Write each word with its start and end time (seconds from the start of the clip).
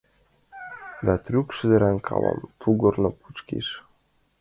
Да 1.05 1.15
трук 1.25 1.47
шӱдыран 1.57 1.97
кавам 2.07 2.39
тулгорно 2.59 3.09
пӱчкеш. 3.19 3.67